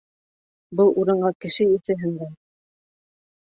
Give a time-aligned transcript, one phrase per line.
[0.79, 2.35] —Был урынға кеше еҫе һеңгән.